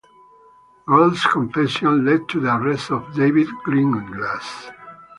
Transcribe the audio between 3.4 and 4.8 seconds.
Greenglass.